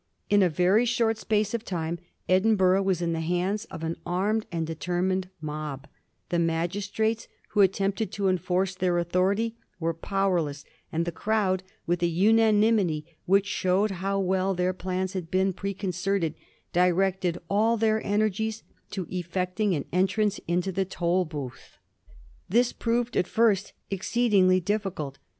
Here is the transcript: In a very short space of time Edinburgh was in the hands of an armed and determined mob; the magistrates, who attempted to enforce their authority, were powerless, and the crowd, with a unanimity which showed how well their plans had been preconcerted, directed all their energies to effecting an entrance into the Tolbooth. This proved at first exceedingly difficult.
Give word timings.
In 0.31 0.41
a 0.41 0.49
very 0.49 0.83
short 0.83 1.19
space 1.19 1.53
of 1.53 1.63
time 1.63 1.99
Edinburgh 2.27 2.81
was 2.81 3.03
in 3.03 3.13
the 3.13 3.19
hands 3.19 3.65
of 3.65 3.83
an 3.83 3.97
armed 4.03 4.47
and 4.51 4.65
determined 4.65 5.29
mob; 5.41 5.87
the 6.29 6.39
magistrates, 6.39 7.27
who 7.49 7.61
attempted 7.61 8.11
to 8.13 8.27
enforce 8.27 8.73
their 8.73 8.97
authority, 8.97 9.57
were 9.79 9.93
powerless, 9.93 10.65
and 10.91 11.05
the 11.05 11.11
crowd, 11.11 11.61
with 11.85 12.01
a 12.01 12.07
unanimity 12.07 13.15
which 13.27 13.45
showed 13.45 13.91
how 14.01 14.19
well 14.19 14.55
their 14.55 14.73
plans 14.73 15.13
had 15.13 15.29
been 15.29 15.53
preconcerted, 15.53 16.33
directed 16.73 17.37
all 17.47 17.77
their 17.77 18.03
energies 18.03 18.63
to 18.89 19.05
effecting 19.11 19.75
an 19.75 19.85
entrance 19.93 20.39
into 20.47 20.71
the 20.71 20.83
Tolbooth. 20.83 21.77
This 22.49 22.73
proved 22.73 23.15
at 23.15 23.27
first 23.27 23.73
exceedingly 23.91 24.59
difficult. 24.59 25.19